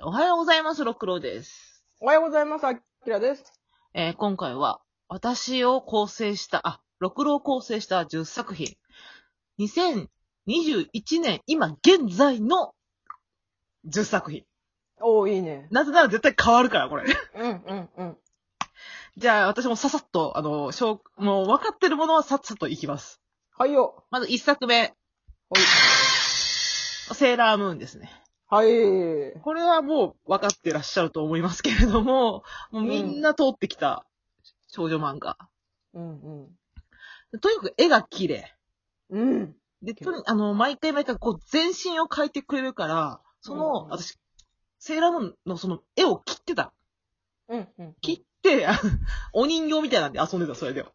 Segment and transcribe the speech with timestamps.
[0.00, 1.84] おはようございます、六郎です。
[2.00, 2.66] おはようございます。
[2.66, 3.44] あきらです。
[3.94, 8.74] えー今回は、私を構成した、あ、六郎を構成した10作品。
[9.60, 12.74] 2021年、今現在の
[13.86, 14.44] 10作品。
[15.00, 15.68] おー、いいね。
[15.70, 17.04] なぜなら絶対変わるから、これ。
[17.36, 18.16] うん、うん、うん。
[19.18, 23.20] じゃあ、私もささっと、あの、しょうもう分かってるものはさっさといきます。
[23.58, 24.04] はいよ。
[24.10, 24.94] まず1作目、はい。
[27.14, 28.21] セーラームーンですね。
[28.52, 29.40] はい。
[29.40, 34.04] これはもう分かってらっしゃると思いますけれども、もうみんな通ってきた
[34.68, 35.38] 少女漫画。
[35.94, 36.20] うん、
[37.32, 37.40] うん。
[37.40, 38.54] とにかく絵が綺麗。
[39.08, 39.54] うん。
[39.80, 44.18] で、とにあの、毎回毎回こう全身を描いてくれるから、その、うん私、
[44.78, 46.74] セーラームーンのその絵を切ってた。
[47.48, 47.94] うん、うん。
[48.02, 48.78] 切って、あ
[49.32, 50.92] お人形みたいなんで遊んでた、それでは。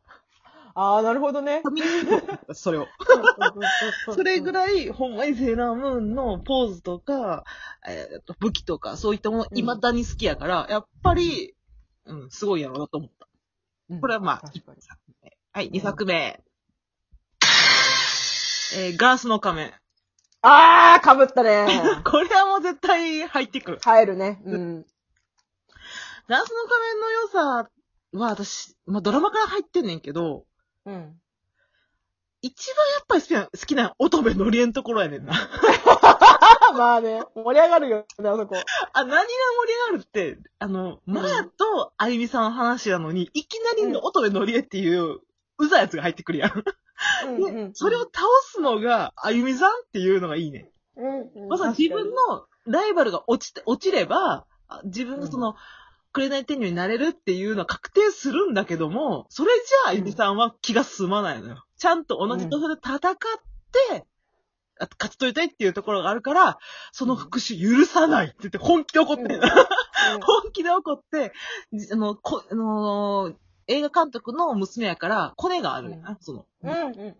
[0.80, 1.64] あー、なるほどね。
[2.54, 2.88] それを。
[4.14, 4.54] それぐい。
[4.54, 7.46] らい、ほんまにセーラームーンのポーズとか、
[7.88, 11.56] えーと武器とか、そういったもの、うん未だに好きやから、やっぱり、
[12.06, 13.28] うん、すごいやろうなと思った。
[13.90, 14.62] うんこれはまあ、作
[15.24, 15.38] 目。
[15.52, 16.44] はい、二作目。
[18.76, 19.74] えーガラスの仮面。
[20.44, 21.66] あー、かぶったね。
[22.06, 23.80] これはもう絶対入ってくる。
[23.82, 24.40] 入るね。
[24.46, 24.86] うん。
[26.28, 27.70] ガラスの仮面の良さ
[28.12, 30.46] は私、まあドラマから入ってんねんけど、
[30.88, 31.22] うん。
[32.42, 35.34] 一番やっぱり好きな、好きな乙女のりえんところやねんな。
[36.78, 38.56] まあね、盛り上がるよね、あそこ。
[38.94, 45.20] あ、何が盛り上がるって、あの、マヤとあゆみさんの話なのに、いきなりの乙女のりえっていう、
[45.58, 46.64] うざいやつが入ってくるやん。
[47.26, 47.76] うん、うんで。
[47.76, 50.72] それを倒すのが、あゆみさんっていうのがいいね。
[50.96, 51.48] うん、うん。
[51.50, 55.56] まさに自分のライバルが落ちて、落ちれば、あ自分がその、
[56.12, 61.66] 紅天女になれるっていうのは確定するんだけども、それじゃあ、あゆみさんは気が済まないのよ。
[61.78, 64.06] ちゃんと同じ土俵で戦って、
[64.80, 66.60] あ勝ち取りたいっていうところがあるから、
[66.92, 69.30] その復讐許さないって言って本気で怒ってうん。
[70.22, 71.34] 本気で怒って、
[71.74, 73.36] じあの、こ、あのー
[73.70, 76.46] 映画監督の娘やから、コネがあるな、その。
[76.64, 77.16] うん、うん、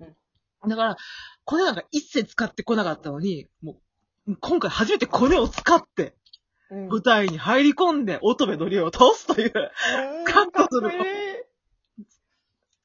[0.64, 0.70] うん。
[0.70, 0.98] だから、
[1.44, 3.82] コネなんか一切使ってこなかったのに、も
[4.28, 6.16] う、今回初めてコネを使って、
[6.70, 6.88] うん。
[6.90, 12.06] 舞台に入り込んで、乙女のりを倒すという、うんカットするかっこいい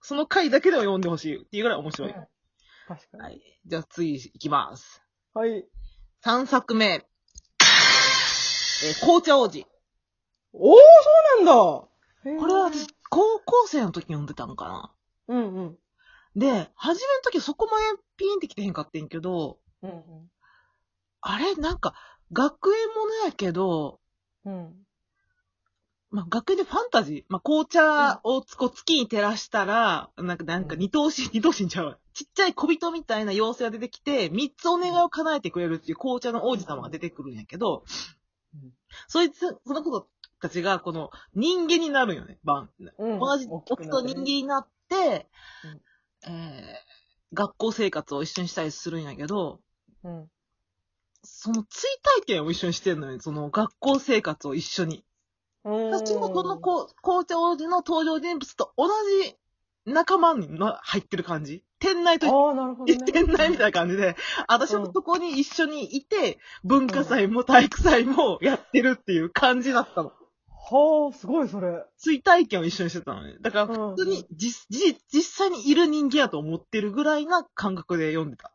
[0.00, 2.10] その回だけでも読んでほしいっていうぐらい面白い。
[2.10, 2.26] うん
[2.88, 3.22] 確かに。
[3.22, 3.40] はい。
[3.64, 5.02] じゃあ次行きます。
[5.34, 5.66] はい。
[6.24, 7.06] 3作目。
[8.84, 9.66] えー紅茶王子。
[10.52, 10.78] おー、そ
[11.40, 11.52] うなんだ
[12.40, 14.92] これは私、高校生の時に読んでたのかな
[15.28, 15.78] うんうん。
[16.36, 17.84] で、初めの時そこまで
[18.16, 20.02] ピンってきてへんかってんけど、うん
[21.24, 21.94] あれなんか、
[22.32, 24.00] 学園ものやけど、
[24.44, 24.54] うん。
[24.54, 24.74] うん。
[26.12, 27.24] まあ、学園でファンタジー。
[27.28, 31.98] まあ、紅茶をつこう月に照らしたら、なんか、なんかうん二等身、二等身ちゃうわ。
[32.12, 37.84] ちっちゃい小人みたいな妖精が出てきて、三つお願いを叶えてくれるっていう紅茶の王子様が出てくるんやけど、
[38.54, 38.72] うん
[39.08, 40.06] そいつ、その子
[40.38, 42.68] たちが、この、人間になるんよね、晩。
[42.98, 45.30] うん同じ、大き僕とくなってね人間になって、
[46.26, 49.60] うんえー、学校生活を一緒にしたりするんやけど、
[50.04, 50.30] うん。
[51.24, 53.20] その追体験を一緒にしてんのよ。
[53.20, 55.04] その学校生活を一緒に。
[55.64, 58.88] 私もこのこ紅茶王子の登場人物と同
[59.22, 59.36] じ
[59.86, 61.62] 仲間にな入ってる感じ。
[61.78, 62.98] 店内とああ、なるほどね。
[63.12, 64.16] 店内みたいな感じで、
[64.48, 70.12] 私もそこに一緒にいて、文化祭も体育祭もやってるっていう感じだったの。
[70.48, 71.84] はあ、すごい、それ。
[71.98, 73.36] 追体験を一緒にしてたのね。
[73.40, 78.52] だから普通に実、実実際にいる人間やと思ってるぐらいな感覚で読んでた。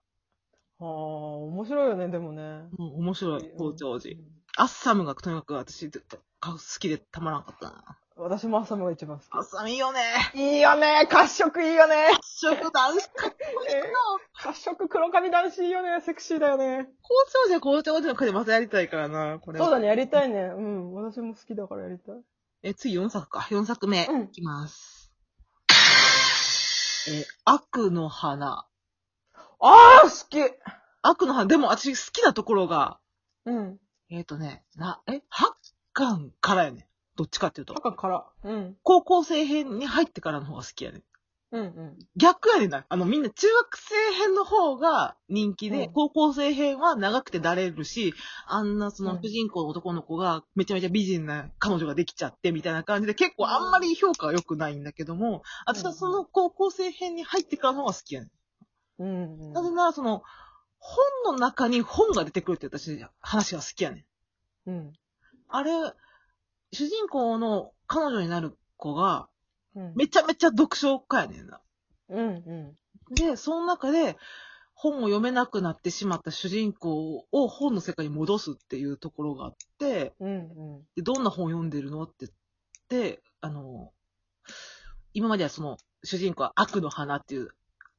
[0.79, 2.41] はあ、面白いよね、でもね。
[2.77, 4.09] うん、面白い、紅茶王子。
[4.09, 5.99] うんアッサムがとにかく私、好
[6.79, 7.97] きでたまらなかったな。
[8.15, 9.99] 私も朝ムが一番好アッサムいいよね。
[10.33, 10.39] き。
[10.39, 12.07] いいよね、褐色いいよね。
[12.23, 13.37] 食男子かっこ
[13.69, 13.81] いいな。
[14.33, 16.65] 褐色黒髪男子いいよね、セクシーだよね。
[16.65, 19.65] 紅茶王子は紅茶王子の回でまたやりたいからな、これは。
[19.65, 20.39] そうだね、やりたいね。
[20.39, 22.15] うん、私も好きだからやりたい。
[22.63, 23.41] え、次4作か。
[23.41, 24.07] 4作目。
[24.07, 25.13] うんいきます。
[27.09, 28.65] え、悪の花。
[29.59, 30.39] ああ、好き
[31.01, 31.45] 悪の花。
[31.45, 32.99] でも私好きなところが、
[33.45, 33.79] うん。
[34.09, 35.53] えっ、とね、な、え、八
[35.93, 36.87] 巻からやね。
[37.15, 37.75] どっちかっていうと。
[37.75, 38.25] 赤から。
[38.43, 38.77] うん。
[38.83, 41.01] 高校生編に入ってからの方が好きやね。
[41.51, 41.97] うんうん。
[42.17, 42.85] 逆やねんな。
[42.87, 48.13] あの、みんな中学生編の方が人気で、うん高校生編は長くてだれるし、
[48.47, 58.31] あんなそのうん主人公の男の子がめちゃめちゃ美人な彼女ができちゃってみたいな感じで結構あんまり評価は良くないんだけども、私はその高校生編に入ってからの方が好きやねん。
[58.99, 59.53] うんうん。
[59.53, 60.23] なぜならその、
[60.79, 64.05] 本の中に本が出てくるって私、話が好きやね
[64.65, 64.69] ん。
[64.69, 64.93] うん。
[65.49, 65.71] あれ、
[66.71, 69.27] 主人公の彼女になる子が、
[69.75, 69.93] うん。
[69.95, 71.61] めちゃめちゃ読書家やねんな。
[72.09, 72.75] うんう
[73.11, 73.15] ん。
[73.15, 74.17] で、その中で、
[74.79, 80.81] 本を読めなくなってしまった主人公を本の世界に戻すっていうところがあって、うんうん。
[80.95, 83.91] でどんな本読んでるのって言って、あの、
[85.13, 87.49] 今まではその、主人公は悪の花っていう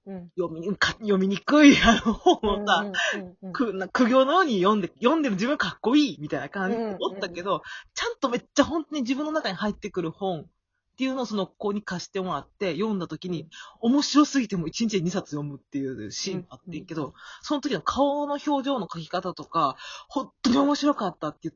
[0.09, 0.31] うん。
[0.37, 2.85] 読みにか読みにくいあの本をさ、
[3.15, 7.63] うんうんくな苦行のように読んで、読んでる自分かっこいいみたいな感じで思ったけど、
[7.95, 10.45] ちゃんとめっちゃ本当に自分の中に入ってくる本っ
[10.99, 13.49] ていうのをその子に貸してもらって読んだ時に、
[13.81, 19.77] 面白すぎても1日で2冊読むっていうシーンがあってんけど、その時の顔の表情の書き方とか、
[20.09, 21.55] 本当に面白かったって言っ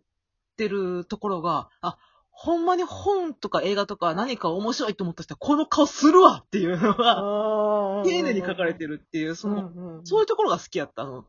[0.56, 1.96] てるところが、あ、
[2.34, 8.04] ほんまに本とか映画とか何か面白いと思った人はこの顔するわっていうのが、あー。
[8.04, 11.04] 丁寧に書かれてるっていう、その、うんうんそういうところが好きやった。
[11.04, 11.26] の。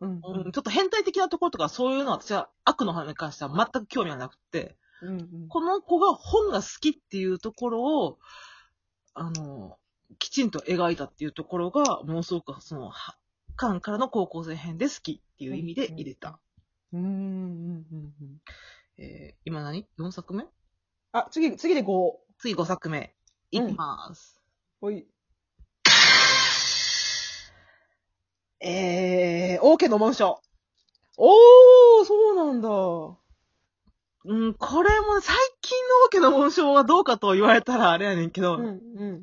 [0.00, 5.48] うんうん、ちょっと変態的なところとかそういうのは私は悪の花に関しては全く興味がなくて、うんうん。
[5.48, 8.18] この子が本が好きっていうところを、
[9.14, 9.76] あの、
[10.18, 13.16] きちんと描いたっていうところが、ものすごくその、は
[13.56, 16.38] カンからの高校生編で好きっていう意味で入れた。
[16.92, 18.13] うんうんうん
[19.54, 20.46] 今何 ?4 作目？
[21.12, 22.12] あ、次、次で5。
[22.38, 23.14] 次5作目。
[23.52, 24.42] いきます。
[24.80, 25.06] ほい。
[28.58, 30.40] えー、王家の紋章。
[31.16, 32.68] おー、そうなんだ。
[32.68, 38.64] うん、これも最近の王家の紋章はどうかと言われたらあれやねんけど、うん、
[38.96, 39.22] うん、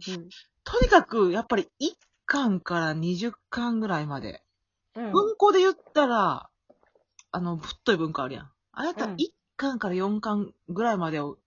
[0.63, 1.91] とにかく、やっぱり1
[2.25, 4.41] 巻から20巻ぐらいまで。
[4.95, 5.11] うん。
[5.11, 6.49] 文庫で言ったら、
[7.31, 8.51] あの、太い文庫あるやん。
[8.71, 11.37] あれやったらうん1巻から4巻ぐらいまでを、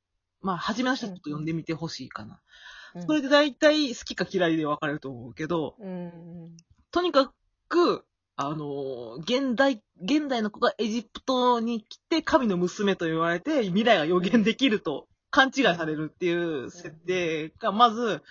[0.41, 2.35] まあ、初めの人はちょっと読んでみてほしいかな。
[2.35, 6.11] うんそれで大体好きか嫌いで分かれると思うけど、うん、う
[6.47, 6.57] ん。
[6.93, 7.33] とにか
[7.69, 8.05] く、
[8.37, 18.23] あのー現代、現代の子がエジプトに来て神の娘と言われて未来が予言できると勘違いされるっていう設定がまず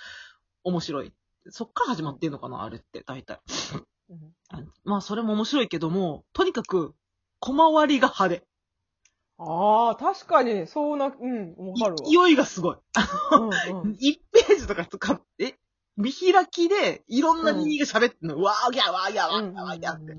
[0.63, 1.11] 面白い。
[1.49, 3.41] そっから始まってんのかなあれって、大体。
[4.09, 4.33] うん
[4.85, 6.93] まあ、それも面白いけども、とにかく、
[7.39, 8.47] 小回りが派手。
[9.37, 12.25] ああ、確かに、そうな、うん、わかるわ。
[12.27, 12.77] 勢いがすごい。
[13.31, 15.57] うんうん 1ページとか使って、
[15.97, 20.13] 見開きで、いろんな人間が喋ってんの、わーぎゃわーぎゃわーぎゃわーぎゃって。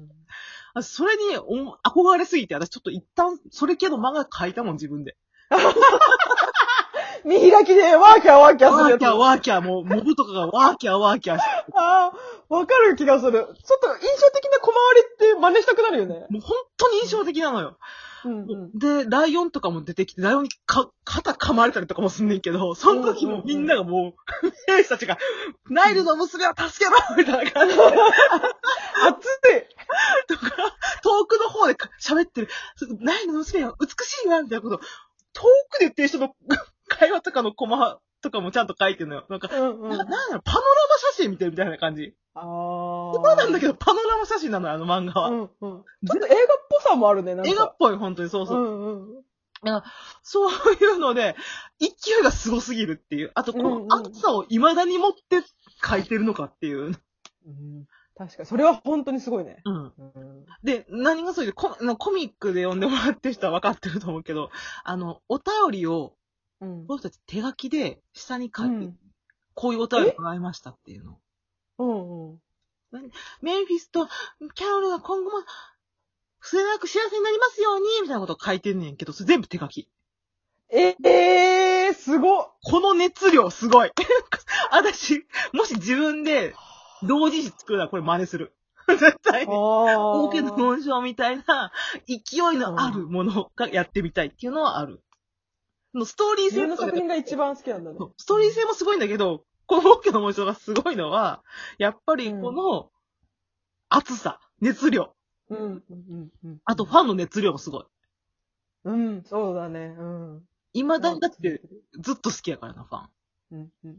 [0.76, 5.17] あそれにお憧れすぎて、私ちょっと一旦、それ系の漫画書いたもん、自分で。
[7.25, 9.02] 見開きでワーキャーワーキャーするやつ。
[9.02, 13.32] ワーキャーワーキャー、もう、モブとかがワーキャーワーキャーして、ああ、わかる気がする。
[13.32, 16.26] ちょっと印象的な小回りって真似したくなるよね。
[16.28, 17.69] もう本当に印象的なのよ。
[17.69, 17.76] うん
[18.29, 18.79] うん。
[18.79, 25.19] で、ライオンとかも出てきて、ライオンにか、肩噛まれたりとかもすんねんけど、その時もみんながもう、兵士たちが、
[25.69, 27.94] ナイルの娘を助けろみたいな感じで、熱い。
[30.29, 32.49] とか、遠くの方でか喋ってる、
[33.00, 34.81] ナイルの娘は美しいわみたいなこと、
[35.32, 36.35] 遠くで言ってる人の
[36.88, 39.26] 会話とかのコマとかもちゃんと書いてるのよ。
[39.29, 39.91] なんか、うんうん。
[39.91, 42.15] ななんだろう、パノラマ写真見てるみたいな感じ。
[42.35, 42.43] ああ。
[42.43, 45.29] そうなんだけど、パノラマ写真なのよ、あの漫画は。
[45.29, 45.49] うんうん。
[45.50, 47.50] ちょっと映画っぽさもあるね、なんか。
[47.50, 48.62] 映画っぽい、本当に、そうそう。
[48.62, 49.25] うんうん。
[50.23, 51.37] そういうので、
[51.79, 53.32] 勢いがすごすぎるっていう。
[53.35, 55.41] あと、この暑さを未だに持って
[55.82, 56.97] 書いてるのかっていう。
[57.47, 57.87] うん
[58.17, 59.61] 確かに、それは本当にすごいね。
[59.65, 59.85] うん。
[59.87, 59.93] うん
[60.62, 64.50] で、何がそうで、コあのコミックで読んでもらってる人は分かってると思うけど、
[64.85, 66.15] あの、お便りを、
[66.61, 68.99] うんこの人たち手書きで下に書いて、うん
[69.55, 71.19] こういうお便りもらいましたっていうの。
[71.79, 72.41] うんうん。
[73.41, 74.06] メンフィスと
[74.55, 75.39] キャロルが今後も、
[76.41, 79.89] 末永く幸せになりますように、みたいなことを書いてんねんけど、それ全部手書き。
[80.70, 82.53] え、えー、すごっ。
[82.63, 83.93] この熱量すごい。
[84.73, 86.55] 私、もし自分で
[87.03, 88.55] 同時誌作るならこれ真似する。
[88.89, 89.53] 絶対に。
[89.53, 91.73] あ大きな紋章みたいな
[92.06, 95.01] 勢いのあるものがやってみたいっていうのはある。
[95.98, 97.98] のストーリー性とか作品が一番好きなんだね。
[98.17, 101.43] ストーリー性もすごいんだけど、この大きな紋章がすごいのは、
[101.79, 102.91] やっぱりこの
[103.89, 105.15] 熱さ、熱量、
[105.51, 105.58] うん。
[105.58, 106.58] うんうんうん。
[106.65, 107.84] あとファンの熱量もすごい。
[108.84, 109.94] うん、そうだね。
[109.98, 110.43] うん。
[110.74, 111.63] 未だにだって
[112.01, 113.08] ずっと好きやからな、ファン。
[113.53, 113.94] うんうんうん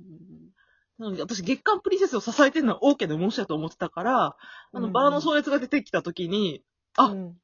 [0.98, 4.38] なので、私、月刊プリンセスを支えてるのは OK で申しだと思ってたから、
[4.72, 6.64] あの、うんバラの壮烈が出てきた時に、
[6.96, 7.38] あうんうん。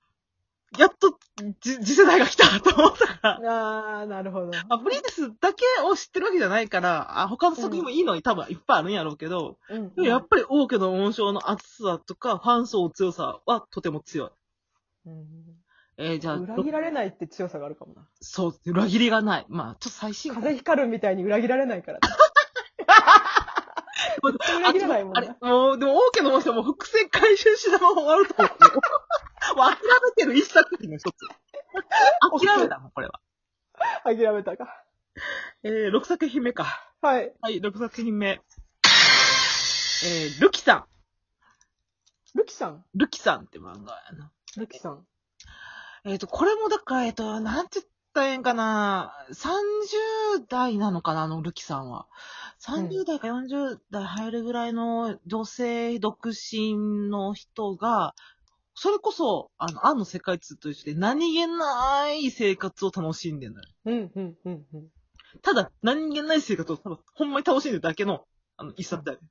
[0.78, 1.18] やっと、
[1.60, 4.52] じ次世代が来たと思ったから、ああ、なるほど。
[4.70, 14.30] あ、プリンセスだけを知ってるわけじゃないから、あ、他の作品もいいのに多分いっぱいあるんやろうけど、うんでもやっぱり王家の紋章の厚さとか、ファン層強さはとても強い。
[15.08, 15.26] うん
[15.98, 18.08] えーじゃあ、裏切られないって強さがあるかもな。
[18.22, 19.46] そう、裏切りがない。
[19.50, 22.00] まあ、ちょっと最新風光るみたいに裏切られないから。
[24.24, 28.52] 裏切らないもんあれな。、もう、でも王家の紋章も伏線回収しながら終わると思う。
[29.56, 31.14] もう諦めてる一作品の一つ。
[32.46, 33.20] 諦めたもん、これは。
[34.04, 34.84] 諦めたか。
[35.64, 36.94] えー、6作品目か。
[37.02, 37.34] はい。
[37.42, 38.28] はい、6作品目。
[40.04, 40.86] えー、ルキさん。
[42.34, 42.86] ルキさん？
[42.96, 44.32] ルキさんって漫画やな。
[44.58, 45.06] ルキさん。
[46.06, 49.14] えっ、と、これもだから、えっ、と、なんて言ったらええんかな。
[49.32, 52.08] 30代なのかな、あのルキさんは。
[52.62, 58.16] 30代か40代入るぐらいの女性独身の人が、
[58.74, 63.68] それこそ、あの、アンの世界通として何気ない生活を楽しんでるのよ。
[63.86, 64.88] うん、うん、うん、うん。
[65.42, 68.26] ただ、何気ない生活を多分、ほんまに楽しんでるだけの、
[68.58, 69.28] あの、一冊だよね。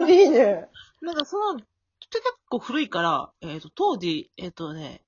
[0.00, 0.68] うん、いいね。
[1.00, 1.66] なんかその、結
[2.48, 5.02] 構古いから、えっ、と、当時、えっ、とね、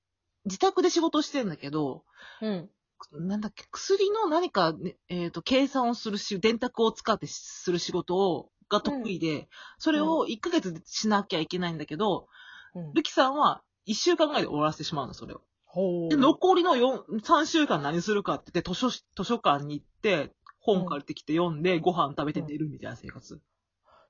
[0.45, 2.03] 自宅で仕事してんだけど、
[2.41, 2.69] うん。
[3.13, 9.49] なんだっけ、薬の何か、ね、えっ、と、計算をするし、電卓を使ってする仕事を、が得意で、
[9.79, 12.27] それを1ヶ月でしなきゃいけないんだけど、
[12.75, 15.41] うんルキさんは1週間ぐらいで終わらせてしまうの、それを。
[15.65, 23.41] ほで、残りの4 3週間何するかって言って、図書、図書館に行って、本借りてきて読んで、ご飯食べて寝るみたいな生活。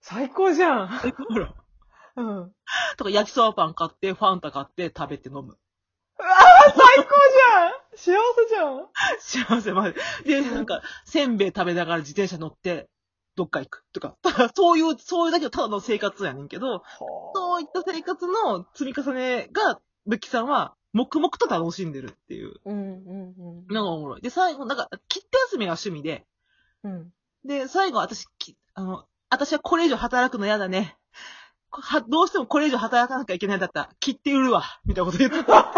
[0.02, 0.90] 最高じゃん。
[1.06, 1.54] え、ほら。
[2.18, 2.52] うん。
[2.98, 5.58] とか、焼きそばパン買って、ファンタ買って、食べて飲む。
[6.18, 8.88] 最高じゃん幸せじゃん
[9.20, 9.96] 幸せまで。
[10.26, 12.90] で、なんか、せんべい食べながら自転車乗って、
[13.42, 16.84] どっか行くとか、た だそういう、そういうだけのただの生活やねんけど、
[17.34, 24.22] そういった生活の積み重ねが、ルキさんは、黙々と楽しんでるっていううん、うん、のがおもろい。
[24.22, 26.28] で、最後、なんか、切手休みが趣味で、
[26.84, 26.92] うん。
[26.92, 27.14] うん。
[27.46, 30.98] で、最後私、きあの、私はこれ以上働くの嫌だね。
[31.72, 34.64] こはどうしてもこれ以上働かなきゃいけないんだったら、切って売るわ。
[34.86, 35.74] みたいなこと言ってた。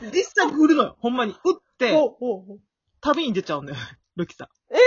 [0.12, 0.96] 実際に売るのよ。
[0.98, 1.36] ほんまに。
[1.44, 1.96] 売って。
[3.00, 3.78] 旅に出ちゃうんだよ。
[4.18, 4.46] ルキさん。
[4.46, 4.78] っえー、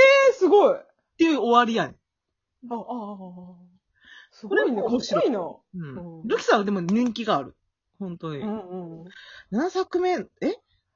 [0.42, 0.74] すごい。
[0.74, 0.84] あ、
[1.20, 2.74] ていう終わりやねん。
[2.74, 3.56] あ、ああ。
[4.32, 4.82] すごいね。
[4.82, 5.40] 面白いな。
[5.40, 7.56] うんうんルキさんはでも人気がある。
[8.00, 8.42] 本当に。
[8.42, 9.08] うんうん。
[9.52, 10.26] 7作目、え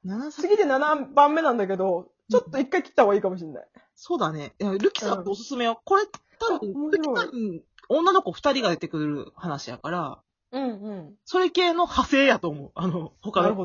[0.04, 3.66] ?7 作次で7番目なんだけど、ちょっと一回切った方がいいかもしれない。
[3.94, 4.54] そうだね。
[4.58, 5.80] いやルキさんっておすすめよ。
[5.84, 6.02] これ、
[6.40, 10.22] 多分、ルキ面白いさん、女の子2人が出てくる話やから、
[10.52, 11.14] うんうん。
[11.24, 12.72] それ系の派生やと思う。
[12.74, 13.64] あの、他のなるほど。